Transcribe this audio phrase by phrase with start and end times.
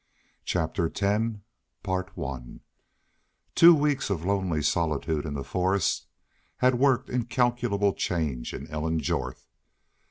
[0.45, 1.35] CHAPTER X
[3.53, 6.07] Two weeks of lonely solitude in the forest
[6.57, 9.45] had worked incalculable change in Ellen Jorth.